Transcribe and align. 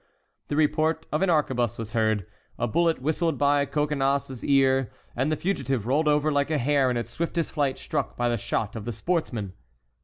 the 0.47 0.55
report 0.55 1.05
of 1.11 1.21
an 1.21 1.29
arquebuse 1.29 1.77
was 1.77 1.93
heard, 1.93 2.25
a 2.57 2.67
bullet 2.67 3.03
whistled 3.03 3.37
by 3.37 3.65
Coconnas's 3.67 4.43
ears, 4.43 4.87
and 5.15 5.31
the 5.31 5.35
fugitive 5.35 5.85
rolled 5.85 6.07
over, 6.07 6.31
like 6.31 6.49
a 6.49 6.57
hare 6.57 6.89
in 6.89 6.97
its 6.97 7.11
swiftest 7.11 7.51
flight 7.51 7.77
struck 7.77 8.17
by 8.17 8.27
the 8.27 8.35
shot 8.35 8.75
of 8.75 8.85
the 8.85 8.93
sportsman. 8.93 9.53